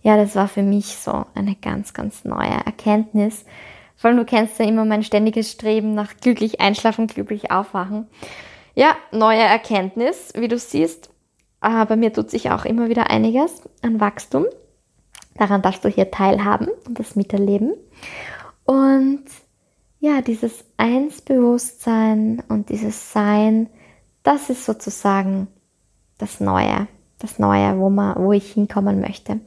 Ja, 0.01 0.17
das 0.17 0.35
war 0.35 0.49
für 0.49 0.61
mich 0.61 0.97
so 0.97 1.25
eine 1.35 1.55
ganz, 1.55 1.93
ganz 1.93 2.25
neue 2.25 2.65
Erkenntnis. 2.65 3.45
Vor 4.03 4.09
allem, 4.09 4.17
du 4.17 4.25
kennst 4.25 4.59
ja 4.59 4.65
immer 4.65 4.83
mein 4.83 5.01
ständiges 5.01 5.49
Streben 5.49 5.93
nach 5.93 6.17
glücklich 6.17 6.59
einschlafen, 6.59 7.07
glücklich 7.07 7.51
aufwachen. 7.51 8.07
Ja, 8.75 8.97
neue 9.13 9.39
Erkenntnis, 9.39 10.33
wie 10.35 10.49
du 10.49 10.57
siehst. 10.57 11.09
Aber 11.61 11.95
mir 11.95 12.11
tut 12.11 12.29
sich 12.29 12.51
auch 12.51 12.65
immer 12.65 12.89
wieder 12.89 13.09
einiges 13.09 13.61
an 13.81 14.01
Wachstum. 14.01 14.45
Daran 15.35 15.61
darfst 15.61 15.85
du 15.85 15.87
hier 15.87 16.11
teilhaben 16.11 16.67
und 16.85 16.99
das 16.99 17.15
miterleben. 17.15 17.75
Und 18.65 19.23
ja, 20.01 20.21
dieses 20.21 20.65
Einsbewusstsein 20.75 22.43
und 22.49 22.67
dieses 22.67 23.13
Sein, 23.13 23.69
das 24.21 24.49
ist 24.49 24.65
sozusagen 24.65 25.47
das 26.17 26.41
Neue, 26.41 26.89
das 27.19 27.39
Neue, 27.39 27.79
wo, 27.79 27.89
man, 27.89 28.21
wo 28.21 28.33
ich 28.33 28.51
hinkommen 28.51 28.99
möchte. 28.99 29.39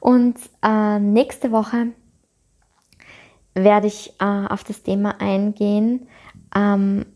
Und 0.00 0.38
äh, 0.60 0.98
nächste 0.98 1.52
Woche 1.52 1.92
werde 3.54 3.86
ich 3.86 4.14
äh, 4.20 4.46
auf 4.48 4.64
das 4.64 4.82
Thema 4.82 5.20
eingehen. 5.20 6.08
Ähm, 6.54 7.06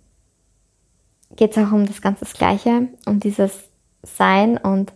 Geht 1.35 1.57
es 1.57 1.59
auch 1.59 1.73
um 1.73 1.87
das 1.87 2.01
ganz 2.01 2.21
das 2.21 2.35
Gleiche, 2.35 2.89
um 3.05 3.21
dieses 3.21 3.69
Sein 4.03 4.57
und 4.57 4.93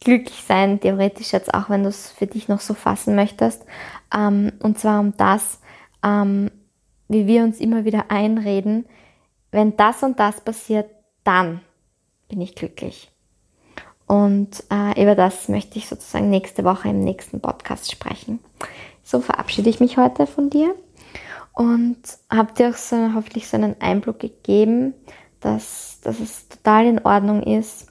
glücklich 0.00 0.42
sein, 0.46 0.80
theoretisch 0.80 1.32
jetzt 1.32 1.52
auch, 1.52 1.70
wenn 1.70 1.82
du 1.82 1.88
es 1.88 2.10
für 2.10 2.26
dich 2.26 2.48
noch 2.48 2.60
so 2.60 2.74
fassen 2.74 3.14
möchtest. 3.14 3.64
Ähm, 4.14 4.52
und 4.60 4.78
zwar 4.78 5.00
um 5.00 5.16
das, 5.16 5.60
ähm, 6.02 6.50
wie 7.08 7.26
wir 7.26 7.42
uns 7.42 7.60
immer 7.60 7.84
wieder 7.84 8.10
einreden, 8.10 8.86
wenn 9.50 9.76
das 9.76 10.02
und 10.02 10.18
das 10.18 10.40
passiert, 10.40 10.88
dann 11.24 11.60
bin 12.28 12.40
ich 12.40 12.54
glücklich. 12.54 13.10
Und 14.06 14.64
äh, 14.70 15.02
über 15.02 15.14
das 15.14 15.48
möchte 15.48 15.78
ich 15.78 15.88
sozusagen 15.88 16.30
nächste 16.30 16.64
Woche 16.64 16.88
im 16.88 17.00
nächsten 17.00 17.40
Podcast 17.40 17.90
sprechen. 17.90 18.40
So 19.02 19.20
verabschiede 19.20 19.70
ich 19.70 19.80
mich 19.80 19.98
heute 19.98 20.26
von 20.26 20.50
dir 20.50 20.74
und 21.52 21.98
habe 22.30 22.52
dir 22.54 22.70
auch 22.70 22.76
so, 22.76 23.14
hoffentlich 23.14 23.48
so 23.48 23.56
einen 23.56 23.80
Einblick 23.80 24.20
gegeben, 24.20 24.94
dass, 25.40 26.00
dass 26.02 26.20
es 26.20 26.48
total 26.48 26.86
in 26.86 27.04
Ordnung 27.04 27.42
ist, 27.42 27.88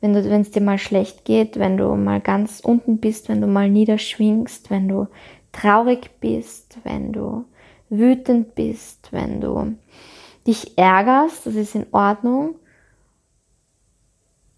wenn 0.00 0.14
es 0.16 0.50
dir 0.50 0.60
mal 0.60 0.78
schlecht 0.78 1.24
geht, 1.24 1.58
wenn 1.58 1.76
du 1.76 1.94
mal 1.94 2.20
ganz 2.20 2.60
unten 2.60 2.98
bist, 2.98 3.28
wenn 3.28 3.40
du 3.40 3.46
mal 3.46 3.70
niederschwingst, 3.70 4.70
wenn 4.70 4.88
du 4.88 5.06
traurig 5.52 6.10
bist, 6.20 6.78
wenn 6.82 7.12
du 7.12 7.44
wütend 7.88 8.54
bist, 8.54 9.08
wenn 9.12 9.40
du 9.40 9.76
dich 10.46 10.76
ärgerst, 10.76 11.46
das 11.46 11.54
ist 11.54 11.74
in 11.74 11.86
Ordnung, 11.92 12.56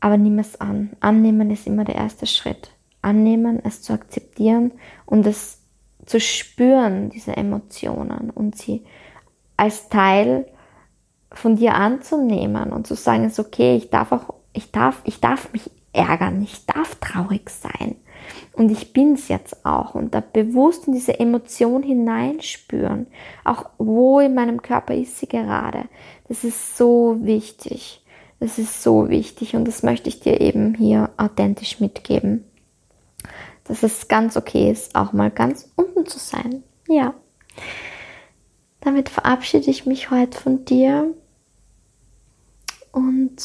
aber 0.00 0.16
nimm 0.16 0.38
es 0.38 0.60
an. 0.60 0.90
Annehmen 1.00 1.50
ist 1.50 1.66
immer 1.66 1.84
der 1.84 1.96
erste 1.96 2.26
Schritt. 2.26 2.70
Annehmen, 3.02 3.60
es 3.64 3.82
zu 3.82 3.92
akzeptieren 3.92 4.72
und 5.04 5.26
es 5.26 5.60
zu 6.06 6.20
spüren, 6.20 7.10
diese 7.10 7.36
Emotionen 7.36 8.30
und 8.30 8.56
sie 8.56 8.84
als 9.56 9.88
Teil 9.88 10.46
von 11.32 11.56
dir 11.56 11.74
anzunehmen 11.74 12.72
und 12.72 12.86
zu 12.86 12.94
sagen, 12.94 13.24
es 13.24 13.38
ist 13.38 13.46
okay, 13.46 13.76
ich 13.76 13.90
darf 13.90 14.12
auch, 14.12 14.34
ich 14.52 14.70
darf, 14.70 15.02
ich 15.04 15.20
darf 15.20 15.52
mich 15.52 15.70
ärgern, 15.92 16.42
ich 16.42 16.66
darf 16.66 16.96
traurig 16.96 17.50
sein. 17.50 17.96
Und 18.52 18.70
ich 18.70 18.92
bin 18.92 19.14
es 19.14 19.28
jetzt 19.28 19.66
auch. 19.66 19.94
Und 19.94 20.14
da 20.14 20.20
bewusst 20.20 20.86
in 20.86 20.94
diese 20.94 21.18
Emotion 21.18 21.82
hineinspüren. 21.82 23.06
Auch 23.44 23.66
wo 23.78 24.20
in 24.20 24.34
meinem 24.34 24.62
Körper 24.62 24.94
ist 24.94 25.18
sie 25.18 25.28
gerade. 25.28 25.84
Das 26.28 26.44
ist 26.44 26.76
so 26.76 27.18
wichtig. 27.20 28.02
Das 28.40 28.58
ist 28.58 28.82
so 28.82 29.08
wichtig. 29.08 29.56
Und 29.56 29.66
das 29.66 29.82
möchte 29.82 30.08
ich 30.08 30.20
dir 30.20 30.40
eben 30.40 30.74
hier 30.74 31.10
authentisch 31.16 31.80
mitgeben. 31.80 32.44
Dass 33.64 33.82
es 33.82 34.08
ganz 34.08 34.36
okay 34.36 34.70
ist, 34.70 34.94
auch 34.94 35.12
mal 35.12 35.30
ganz 35.30 35.70
unten 35.76 36.06
zu 36.06 36.18
sein. 36.18 36.62
Ja. 36.88 37.14
Damit 38.80 39.08
verabschiede 39.08 39.70
ich 39.70 39.86
mich 39.86 40.10
heute 40.10 40.38
von 40.38 40.64
dir. 40.64 41.14
Und 42.92 43.36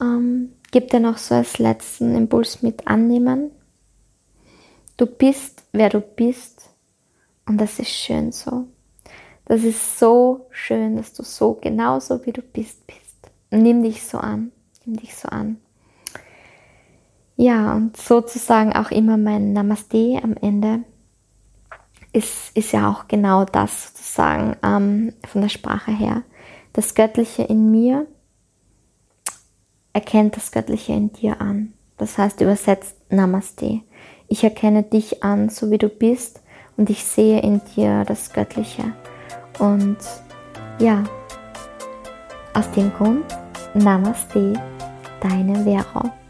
ähm, 0.00 0.52
gebe 0.70 0.86
dir 0.86 1.00
noch 1.00 1.18
so 1.18 1.34
als 1.34 1.58
letzten 1.58 2.14
Impuls 2.14 2.62
mit 2.62 2.86
annehmen. 2.86 3.50
Du 4.96 5.06
bist, 5.06 5.64
wer 5.72 5.88
du 5.88 6.00
bist. 6.00 6.68
Und 7.46 7.58
das 7.58 7.78
ist 7.78 7.90
schön 7.90 8.30
so. 8.30 8.68
Das 9.46 9.64
ist 9.64 9.98
so 9.98 10.46
schön, 10.50 10.96
dass 10.96 11.12
du 11.14 11.22
so 11.22 11.54
genauso 11.54 12.24
wie 12.24 12.32
du 12.32 12.42
bist 12.42 12.86
bist. 12.86 13.30
Nimm 13.50 13.82
dich 13.82 14.04
so 14.04 14.18
an. 14.18 14.52
Nimm 14.84 14.96
dich 14.96 15.14
so 15.14 15.28
an. 15.28 15.58
Ja, 17.36 17.74
und 17.74 17.96
sozusagen 17.96 18.72
auch 18.74 18.90
immer 18.90 19.16
mein 19.16 19.52
Namaste 19.52 20.20
am 20.22 20.34
Ende 20.40 20.80
ist, 22.12 22.56
ist 22.56 22.72
ja 22.72 22.90
auch 22.90 23.08
genau 23.08 23.44
das 23.44 23.88
sozusagen 23.88 24.56
ähm, 24.62 25.14
von 25.26 25.40
der 25.40 25.48
Sprache 25.48 25.92
her. 25.92 26.22
Das 26.72 26.94
Göttliche 26.94 27.42
in 27.42 27.70
mir 27.70 28.06
erkennt 29.92 30.36
das 30.36 30.52
Göttliche 30.52 30.92
in 30.92 31.12
dir 31.12 31.40
an. 31.40 31.72
Das 31.98 32.18
heißt 32.18 32.40
übersetzt 32.40 32.96
Namaste. 33.10 33.80
Ich 34.28 34.44
erkenne 34.44 34.82
dich 34.82 35.22
an, 35.22 35.48
so 35.48 35.70
wie 35.70 35.78
du 35.78 35.88
bist 35.88 36.40
und 36.76 36.90
ich 36.90 37.04
sehe 37.04 37.40
in 37.40 37.60
dir 37.74 38.04
das 38.04 38.32
Göttliche. 38.32 38.92
Und 39.58 39.98
ja, 40.78 41.04
aus 42.54 42.70
dem 42.72 42.92
Grund, 42.94 43.24
Namaste, 43.74 44.54
deine 45.20 45.64
Vera. 45.64 46.21